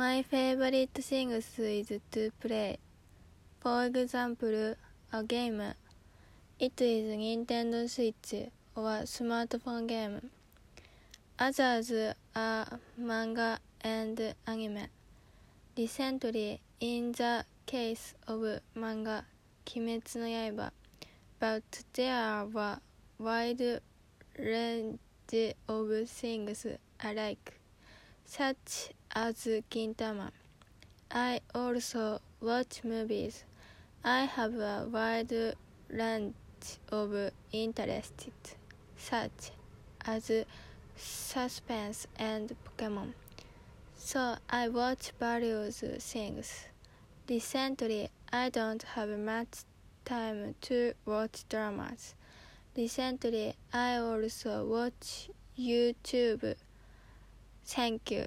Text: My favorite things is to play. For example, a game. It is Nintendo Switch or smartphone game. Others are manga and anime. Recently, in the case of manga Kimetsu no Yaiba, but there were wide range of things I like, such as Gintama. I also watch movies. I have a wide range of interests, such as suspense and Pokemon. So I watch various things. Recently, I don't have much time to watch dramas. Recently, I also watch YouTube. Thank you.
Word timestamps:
My 0.00 0.22
favorite 0.22 0.94
things 0.94 1.58
is 1.58 2.00
to 2.12 2.30
play. 2.40 2.78
For 3.60 3.84
example, 3.84 4.74
a 5.12 5.22
game. 5.24 5.60
It 6.58 6.80
is 6.80 7.04
Nintendo 7.14 7.86
Switch 7.86 8.48
or 8.74 9.04
smartphone 9.04 9.86
game. 9.86 10.30
Others 11.38 11.92
are 12.34 12.80
manga 12.96 13.58
and 13.82 14.34
anime. 14.46 14.86
Recently, 15.76 16.62
in 16.80 17.12
the 17.12 17.44
case 17.66 18.14
of 18.26 18.62
manga 18.74 19.26
Kimetsu 19.66 20.16
no 20.16 20.24
Yaiba, 20.24 20.70
but 21.38 21.84
there 21.92 22.46
were 22.46 22.78
wide 23.18 23.82
range 24.38 24.98
of 25.68 26.08
things 26.08 26.66
I 27.02 27.12
like, 27.12 27.60
such 28.24 28.92
as 29.14 29.46
Gintama. 29.70 30.30
I 31.10 31.40
also 31.54 32.20
watch 32.40 32.84
movies. 32.84 33.44
I 34.04 34.24
have 34.24 34.54
a 34.54 34.86
wide 34.90 35.32
range 35.88 36.34
of 36.90 37.32
interests, 37.52 38.28
such 38.96 39.50
as 40.06 40.30
suspense 40.96 42.06
and 42.16 42.54
Pokemon. 42.64 43.14
So 43.96 44.36
I 44.48 44.68
watch 44.68 45.12
various 45.18 45.82
things. 45.98 46.66
Recently, 47.28 48.08
I 48.32 48.48
don't 48.48 48.82
have 48.94 49.10
much 49.18 49.64
time 50.04 50.54
to 50.62 50.94
watch 51.04 51.44
dramas. 51.48 52.14
Recently, 52.76 53.54
I 53.72 53.96
also 53.96 54.64
watch 54.64 55.30
YouTube. 55.58 56.54
Thank 57.64 58.10
you. 58.10 58.26